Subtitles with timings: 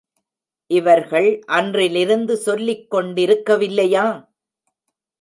[0.71, 1.27] இவர்கள்
[1.51, 4.07] அன்றிருந்து சொல்லிக்கொண்டிருக்க வில்லையா?